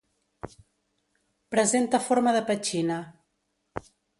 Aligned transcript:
Presenta 1.55 2.01
forma 2.07 2.33
de 2.39 2.43
petxina. 2.51 2.99